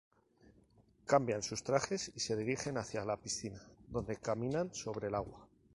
Cambian 1.05 1.43
sus 1.43 1.61
trajes 1.61 2.11
y 2.15 2.21
se 2.21 2.35
dirigen 2.35 2.79
hacia 2.79 3.05
la 3.05 3.17
piscina, 3.17 3.61
donde 3.87 4.17
caminan 4.17 4.73
sobre 4.73 5.09
el 5.09 5.13
agua. 5.13 5.47